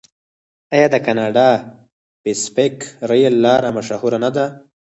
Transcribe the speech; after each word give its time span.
آیا 0.73 0.87
د 0.93 0.95
کاناډا 1.05 1.49
پیسفیک 2.23 2.77
ریل 3.09 3.35
لار 3.43 3.61
مشهوره 3.77 4.17
نه 4.23 4.29
ده؟ 4.35 4.45